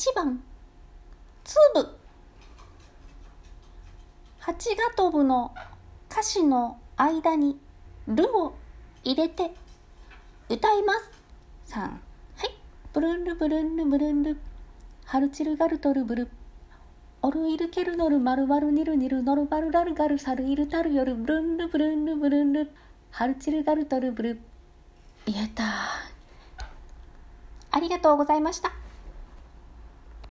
[0.00, 0.42] 1番。
[1.44, 1.96] 粒ぶ
[4.38, 5.54] 蜂が飛ぶの
[6.10, 7.60] 歌詞の間に
[8.08, 8.54] 「る」を
[9.04, 9.52] 入れて
[10.48, 11.74] 歌います。
[11.74, 11.90] 3は
[12.44, 12.56] い。
[12.94, 14.38] ブルンルブルンルブルンル。
[15.04, 16.30] ハルチルガルトルブル。
[17.20, 21.14] オルイルケルノルマルワルニルニルノルバルラルガルサルイルタルヨル。
[21.14, 22.72] ブルンルブルンルブルンル。
[23.10, 24.40] ハルチルガルトルブル。
[25.26, 25.62] 言えた。
[27.70, 28.72] ありがとうございました。